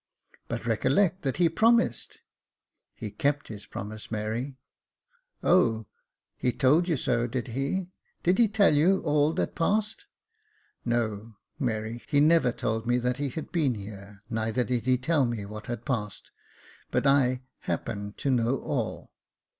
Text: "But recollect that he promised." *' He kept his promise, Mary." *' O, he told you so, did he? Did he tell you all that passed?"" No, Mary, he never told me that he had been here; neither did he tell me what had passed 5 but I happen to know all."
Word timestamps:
"But 0.47 0.65
recollect 0.65 1.21
that 1.21 1.37
he 1.37 1.47
promised." 1.47 2.21
*' 2.61 2.93
He 2.95 3.11
kept 3.11 3.49
his 3.49 3.67
promise, 3.67 4.09
Mary." 4.09 4.57
*' 5.03 5.43
O, 5.53 5.85
he 6.35 6.51
told 6.51 6.87
you 6.87 6.97
so, 6.97 7.27
did 7.27 7.49
he? 7.49 7.91
Did 8.23 8.39
he 8.39 8.47
tell 8.47 8.73
you 8.73 9.03
all 9.03 9.31
that 9.33 9.53
passed?"" 9.53 10.07
No, 10.93 11.35
Mary, 11.59 12.01
he 12.07 12.19
never 12.19 12.51
told 12.51 12.87
me 12.87 12.97
that 12.97 13.17
he 13.17 13.29
had 13.29 13.51
been 13.51 13.75
here; 13.75 14.23
neither 14.27 14.63
did 14.63 14.87
he 14.87 14.97
tell 14.97 15.23
me 15.23 15.45
what 15.45 15.67
had 15.67 15.85
passed 15.85 16.31
5 16.85 16.85
but 16.89 17.05
I 17.05 17.43
happen 17.59 18.13
to 18.17 18.31
know 18.31 18.57
all." 18.63 19.11